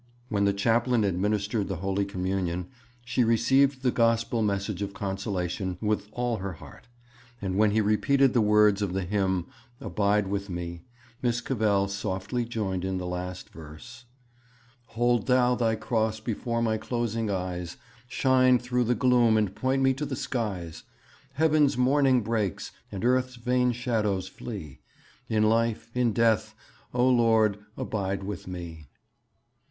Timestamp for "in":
12.83-12.97, 25.29-25.43, 25.93-26.11